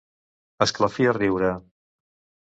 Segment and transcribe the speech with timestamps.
[0.65, 1.51] Esclafir a riure.